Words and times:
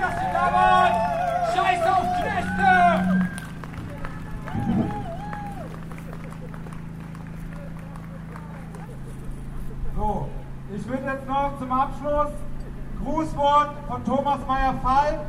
Dass 0.00 0.14
Sie 0.20 0.32
da 0.32 0.52
waren! 0.52 0.92
Scheiß 1.54 1.82
auf 1.86 2.06
Kneste! 2.20 3.30
So, 9.96 10.28
ich 10.74 10.88
würde 10.88 11.04
jetzt 11.04 11.26
noch 11.26 11.58
zum 11.58 11.72
Abschluss 11.72 12.32
Grußwort 13.02 13.70
von 13.88 14.04
Thomas 14.04 14.38
Meyer-Fall 14.46 15.20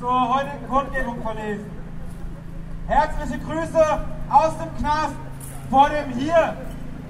zur 0.00 0.34
heutigen 0.34 0.68
Kundgebung 0.68 1.22
verlesen. 1.22 1.70
Herzliche 2.88 3.38
Grüße 3.38 4.04
aus 4.30 4.58
dem 4.58 4.76
Knast, 4.78 5.14
vor 5.70 5.88
dem 5.88 6.10
hier, 6.18 6.56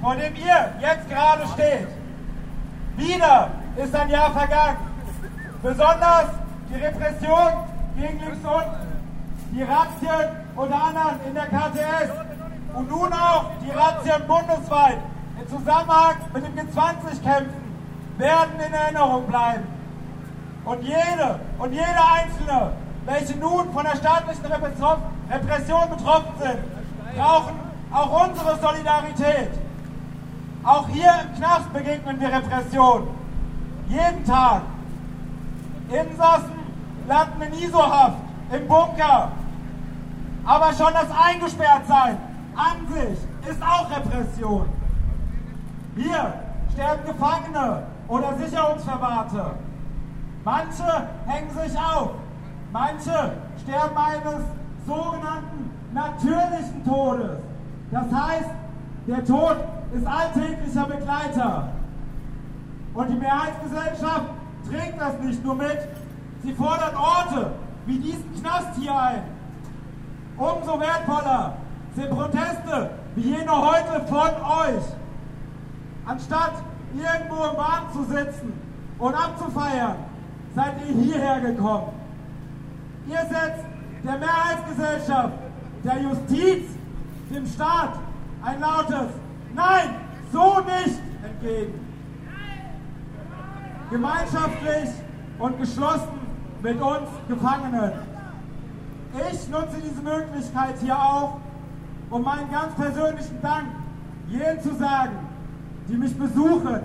vor 0.03 0.17
dem 0.17 0.35
ihr 0.35 0.75
jetzt 0.81 1.09
gerade 1.09 1.47
steht. 1.55 1.89
Wieder 2.97 3.51
ist 3.77 3.95
ein 3.95 4.11
Jahr 4.11 4.31
vergangen. 4.33 4.77
Besonders 5.63 6.27
die 6.71 6.85
Repression 6.85 7.53
gegen 7.97 8.21
links 8.21 8.45
unten, 8.45 9.01
die 9.53 9.63
Razzien 9.63 10.29
unter 10.57 10.83
anderem 10.83 11.17
in 11.27 11.35
der 11.35 11.47
KTS 11.47 12.11
und 12.75 12.89
nun 12.89 13.13
auch 13.13 13.51
die 13.65 13.71
Razzien 13.71 14.27
bundesweit 14.27 14.99
im 15.41 15.49
Zusammenhang 15.49 16.17
mit 16.33 16.45
dem 16.45 16.55
G20-Kämpfen 16.55 17.71
werden 18.19 18.61
in 18.67 18.73
Erinnerung 18.73 19.27
bleiben. 19.27 19.65
Und 20.65 20.83
jede 20.83 21.41
und 21.59 21.73
jeder 21.73 22.13
Einzelne, 22.13 22.73
welche 23.07 23.39
nun 23.39 23.73
von 23.73 23.85
der 23.85 23.97
staatlichen 23.97 24.45
Repression 24.47 25.91
betroffen 25.91 26.33
sind, 26.39 27.17
brauchen 27.17 27.55
auch 27.93 28.29
unsere 28.29 28.59
Solidarität. 28.61 29.51
Auch 30.63 30.87
hier 30.89 31.13
im 31.23 31.37
Knast 31.37 31.73
begegnen 31.73 32.21
wir 32.21 32.29
Repression. 32.29 33.09
Jeden 33.89 34.25
Tag. 34.25 34.63
Insassen 35.89 36.60
landen 37.11 37.43
in 37.43 37.53
ISO-Haft, 37.65 38.19
im 38.53 38.69
Bunker. 38.69 39.33
Aber 40.45 40.73
schon 40.73 40.93
das 40.93 41.09
Eingesperrtsein 41.11 42.17
an 42.55 42.87
sich 42.93 43.19
ist 43.51 43.63
auch 43.63 43.91
Repression. 43.91 44.69
Hier 45.97 46.35
sterben 46.73 47.05
Gefangene 47.05 47.83
oder 48.09 48.37
Sicherungsverwahrte. 48.39 49.55
Manche 50.45 51.09
hängen 51.27 51.51
sich 51.51 51.77
auf. 51.79 52.11
Manche 52.73 53.33
sterben 53.63 53.97
eines 53.97 54.45
sogenannten 54.87 55.71
natürlichen 55.93 56.85
Todes. 56.85 57.41
Das 57.91 58.07
heißt, 58.07 58.51
der 59.09 59.25
Tod 59.25 59.57
ist 59.93 60.07
alltäglicher 60.07 60.85
Begleiter. 60.85 61.69
Und 62.95 63.09
die 63.09 63.17
Mehrheitsgesellschaft 63.17 64.27
trägt 64.69 65.01
das 65.01 65.19
nicht 65.21 65.45
nur 65.45 65.57
mit, 65.57 65.79
sie 66.43 66.55
fordert 66.55 66.95
Orte 66.97 67.53
wie 67.87 67.99
diesen 67.99 68.41
Knast 68.41 68.77
hier 68.79 68.95
ein. 68.95 69.23
Umso 70.37 70.81
wertvoller 70.81 71.55
sind 71.95 72.11
Proteste 72.11 72.91
wie 73.15 73.23
jene 73.23 73.51
heute 73.51 74.07
von 74.07 74.29
euch. 74.29 74.85
Anstatt 76.07 76.55
irgendwo 76.95 77.45
im 77.45 77.57
Bahn 77.57 77.93
zu 77.93 78.05
sitzen 78.05 78.53
und 78.99 79.15
abzufeiern, 79.15 79.97
seid 80.55 80.75
ihr 80.89 80.95
hierher 81.03 81.41
gekommen. 81.41 81.93
Ihr 83.07 83.19
setzt 83.19 83.65
der 84.05 84.19
Mehrheitsgesellschaft, 84.19 85.35
der 85.85 86.03
Justiz, 86.03 86.71
dem 87.31 87.47
Staat 87.47 87.99
ein 88.43 88.61
lautes 88.61 89.11
Nein, 89.55 89.91
so 90.33 90.61
nicht 90.61 91.01
entgegen. 91.23 91.87
Gemeinschaftlich 93.91 94.91
und 95.39 95.59
geschlossen 95.59 96.20
mit 96.63 96.81
uns 96.81 97.09
Gefangenen. 97.29 97.93
Ich 99.33 99.49
nutze 99.49 99.77
diese 99.83 100.03
Möglichkeit 100.03 100.75
hier 100.81 100.97
auch, 100.97 101.39
um 102.11 102.23
meinen 102.23 102.51
ganz 102.51 102.75
persönlichen 102.75 103.41
Dank 103.43 103.67
jenen 104.29 104.61
zu 104.63 104.75
sagen, 104.77 105.17
die 105.89 105.97
mich 105.97 106.17
besuchen, 106.17 106.81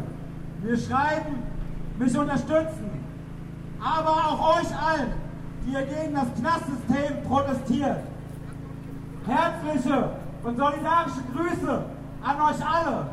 mir 0.63 0.77
schreiben, 0.77 1.43
mich 1.99 2.17
unterstützen, 2.17 2.89
aber 3.79 4.09
auch 4.09 4.57
euch 4.57 4.69
allen, 4.75 5.13
die 5.65 5.73
ihr 5.73 5.83
gegen 5.83 6.15
das 6.15 6.27
Knastsystem 6.39 7.23
protestiert. 7.27 7.97
Herzliche 9.27 10.09
und 10.43 10.57
solidarische 10.57 11.21
Grüße 11.33 11.81
an 12.23 12.41
euch 12.41 12.65
alle. 12.65 13.07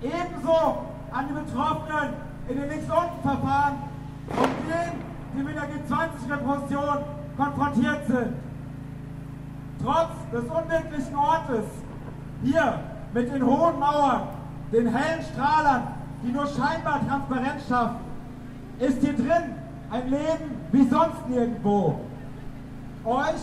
Ebenso 0.00 0.86
an 1.12 1.26
die 1.28 1.34
Betroffenen 1.34 2.14
in 2.48 2.60
den 2.60 2.68
Links-Unten-Verfahren 2.70 3.74
und 4.28 4.48
denen, 4.68 5.11
die 5.34 5.42
mit 5.42 5.54
der 5.56 5.64
G20-Repression 5.64 6.98
konfrontiert 7.36 8.06
sind. 8.06 8.34
Trotz 9.82 10.10
des 10.32 10.44
unwirklichen 10.44 11.16
Ortes, 11.16 11.64
hier 12.42 12.78
mit 13.14 13.32
den 13.32 13.44
hohen 13.44 13.78
Mauern, 13.78 14.28
den 14.72 14.86
hellen 14.86 15.22
Strahlern, 15.22 15.88
die 16.22 16.32
nur 16.32 16.46
scheinbar 16.46 17.00
Transparenz 17.06 17.68
schaffen, 17.68 17.96
ist 18.78 19.00
hier 19.00 19.14
drin 19.14 19.54
ein 19.90 20.08
Leben 20.08 20.56
wie 20.72 20.88
sonst 20.88 21.28
nirgendwo. 21.28 22.00
Euch 23.04 23.42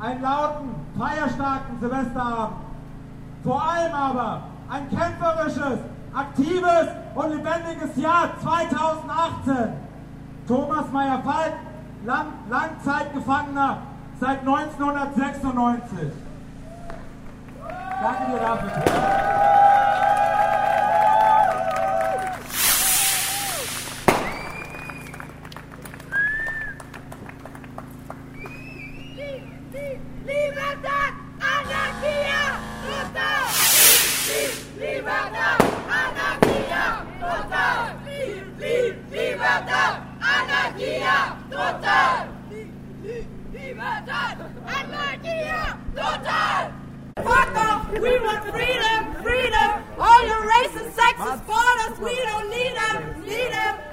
einen 0.00 0.22
lauten, 0.22 0.70
feierstarken 0.98 1.80
Silvesterabend. 1.80 2.56
Vor 3.42 3.62
allem 3.62 3.92
aber 3.94 4.42
ein 4.70 4.88
kämpferisches, 4.90 5.78
aktives 6.14 6.88
und 7.14 7.30
lebendiges 7.30 7.96
Jahr 7.96 8.30
2018. 8.40 9.72
Thomas 10.48 10.90
Meyer-Falk, 10.90 11.52
Lang 12.06 12.26
Langzeitgefangener 12.48 13.82
seit 14.18 14.40
1996. 14.40 15.98
Danke 18.00 18.32
dir 18.32 18.38
dafür. 18.38 19.57
We 47.90 48.18
want 48.20 48.44
freedom, 48.52 49.22
freedom. 49.22 49.82
All 49.98 50.26
your 50.26 50.42
racist, 50.46 50.92
sexist, 50.92 51.46
borders, 51.46 51.98
we 51.98 52.14
don't 52.16 52.50
need 52.50 52.76
them, 52.76 53.24
need 53.24 53.50
them. 53.50 53.87